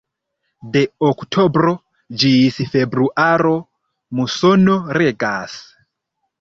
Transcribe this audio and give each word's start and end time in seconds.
De 0.75 0.79
oktobro 1.09 1.73
ĝis 2.23 2.59
februaro 2.73 3.55
musono 4.23 4.81
regas. 5.03 5.63